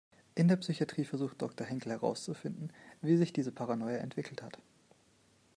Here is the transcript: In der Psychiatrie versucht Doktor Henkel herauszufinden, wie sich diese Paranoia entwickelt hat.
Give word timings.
In 0.33 0.47
der 0.47 0.55
Psychiatrie 0.55 1.05
versucht 1.05 1.43
Doktor 1.43 1.63
Henkel 1.67 1.91
herauszufinden, 1.91 2.73
wie 3.03 3.17
sich 3.17 3.33
diese 3.33 3.51
Paranoia 3.51 3.97
entwickelt 3.97 4.41
hat. 4.41 4.57